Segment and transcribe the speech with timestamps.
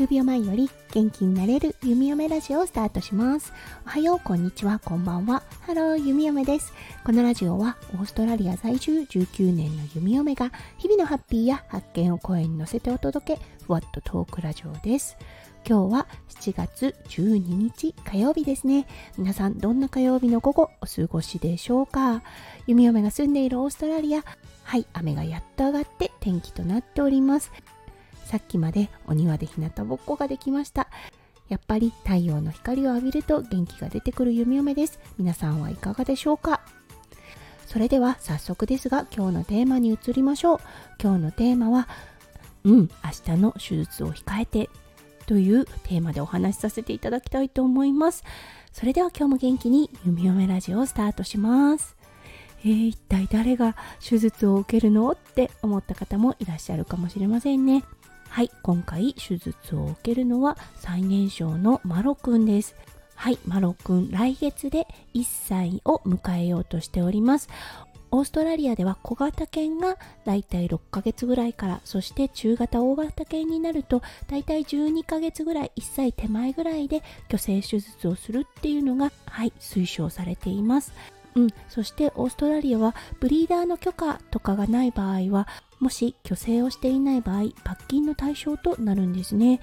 [0.00, 3.52] 数秒前より元気になれる弓嫁ラジオをスタートします。
[3.84, 5.42] おはよう、こんにちは、こんばんは。
[5.60, 6.72] Hello、弓嫁です。
[7.04, 15.18] このラジオはオーストラリア在住19年の弓嫁が日々のハッピーや発見を声に乗せてお届け、ふわっとトークラジオです。
[15.66, 18.86] 今日は7月12日火曜日ですね。
[19.16, 22.22] 皆さんどんな火曜日の午後お過ごしでしょうか？
[22.66, 24.24] 弓嫁が住んでいるオーストラリア、
[24.64, 27.52] はい、雨がやっと上がって天気となっております。
[28.24, 30.88] さっきまでお庭で日向ぼっこができました。
[31.48, 34.98] やっぱり太陽の光を浴びると元気が出てくる弓嫁です。
[35.18, 36.60] 皆さんはいかがでしょうか？
[37.66, 40.58] それでは早速ですが今日のテーマに移りましょう。
[41.00, 41.88] 今日のテーマは、
[42.64, 44.68] うん、明日の手術を控えて
[45.30, 48.24] というテーマでお話しさせていただきたいと思います。
[48.72, 51.96] それでは今日も元気に弓嫁ラジオをスタートします。
[52.64, 57.84] えー、一体誰が手術を受けるのって思った方もいらっしゃるかもしれませんね。
[58.28, 62.74] はい、今回手術を受けるのは最年少のマロくんです。
[63.14, 67.48] はい、マロくん来月で1歳を迎えようとしております。
[68.10, 80.92] オーストラリアでは小型犬がだいたい6ヶ月ぐらいからそして中型大型犬になるとだいたい12ヶ月ぐらい1歳手前ぐらいで虚勢手術をするっていうのがはい推奨されています。
[81.36, 85.46] うん、そしてオーストラリアはブリーダーの許可とかがない場合は
[85.78, 89.60] もし虚勢をしていない場合罰金の対象となるんですね。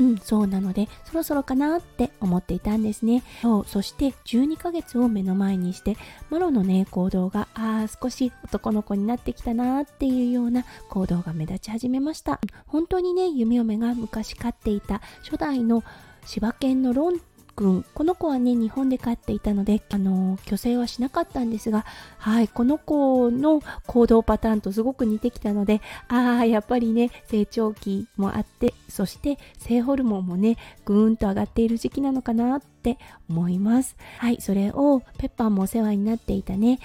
[0.00, 3.22] うん、そうなので、そろそろかなって思っていたんですね。
[3.42, 5.96] そう、そして12ヶ月を目の前にして、
[6.30, 12.40] マロのね、行動が、ああ、少し男の子になってきたなっていうような行動が目立ち始めました。
[12.66, 15.84] 本当にね、弓嫁が昔飼っていた初代の
[16.26, 17.20] 柴犬のロン
[17.54, 21.84] くんこの子はね日本で飼っていたのであの虚勢はしなかったんですが
[22.18, 32.98] はいこの子の行動パターンとすごく似てきたのでああやっぱりね成長期もあってそして性ホルモンもねぐーんと上がっている時期なのかなって
[33.30, 33.96] 思います。
[34.18, 36.80] はいそれをペッパーもお世話になっていたね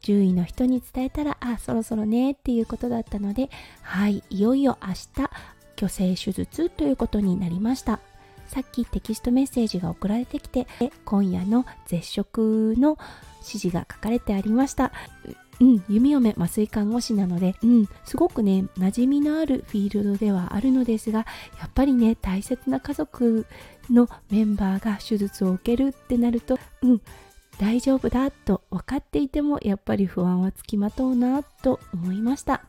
[0.00, 3.50] 獣医の人に伝えたらあそろそろねっていうことだったので
[3.82, 5.30] はいいよいよ明日
[5.76, 8.00] 虚勢手術ということになりました。
[8.52, 10.66] さっきテキストメッセージが送られてきて
[11.06, 12.98] 今夜の絶食の
[13.38, 14.92] 指示が書かれてありました
[15.60, 21.20] うん、弓嫁麻酔看護師なので、うん、すごくね馴染みのあるフィールドではあるのですが
[21.60, 23.46] やっぱりね大切な家族
[23.88, 27.00] のメンバーが手術を受けるってなると、うん、
[27.60, 32.64] 大丈夫だと分かっていてもやっぱり不安はつきまとうなと思いました。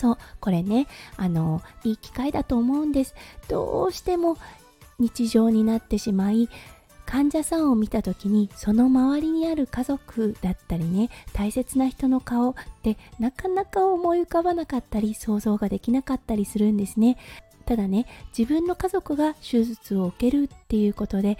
[0.00, 0.86] そうこれね
[1.18, 3.14] あのいい機会だと思うんです。
[3.48, 4.38] どうしても
[4.98, 6.48] 日常になってしまい
[7.04, 17.18] 患者さんを見た時にその周りにある家族だったりね大切な人の顔ってなかなか思い浮かばなかったり想像ができなかったりするんですね。
[17.66, 18.06] ただね
[18.36, 21.36] 自分の家族が手術を受けるっていうことで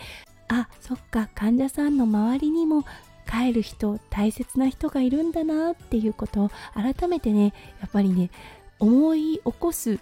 [0.48, 2.84] あそっか患者さんの周りにも
[3.30, 8.30] 帰る人大切な人がいるんだなっていうことを改めてねやっぱりね
[8.78, 10.00] 思い起こす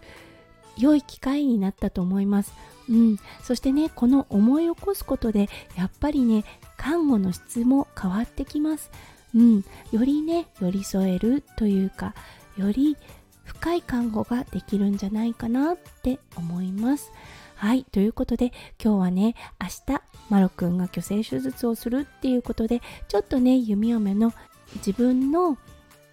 [0.79, 2.55] 良い機会になったと思います。
[2.89, 6.45] うん、そしてねこの思い起こすことでやっぱりね
[6.77, 8.91] 看護の質も変わってきます。
[9.35, 12.15] うん、よりね寄り添えるというか
[12.57, 12.97] より
[13.45, 17.11] 深い看護ができるんじゃないかなって思います。
[17.59, 18.53] はい、ということで
[18.83, 24.33] 今日はね明日マロくんが虚勢手術をするっていうことでちょっとね弓嫁の
[24.77, 25.59] 自分の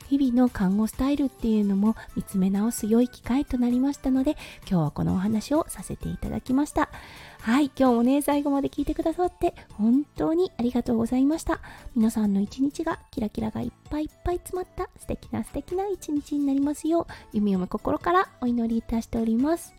[0.08, 4.32] 日々の看護スタイルっていうのも見つめ直す良い機会となりましたので
[4.70, 6.90] 今日はこのお話をさせていただきました。
[7.42, 11.60] はい今日もね最後まで聞いてくださって本当にありがとうございました。
[11.96, 19.74] 皆さんの一日がキラキラがいっぱいいっぱい詰まった素敵な素敵な一日になりますよう弓嫁心からお祈りいたしております。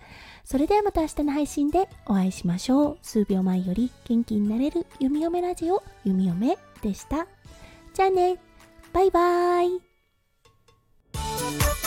[0.45, 2.99] それではまた明日の配信でお会いしましょう。
[3.03, 7.27] 数秒前より元気になれる弓嫁ラジオ弓嫁でした。
[7.95, 8.39] じゃあね。
[8.93, 9.86] バイバーイ。
[11.47, 11.86] Bye.